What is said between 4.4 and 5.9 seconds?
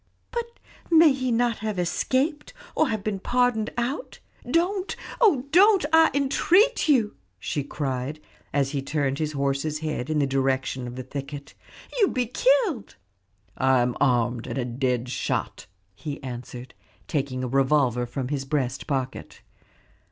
Don't, oh don't,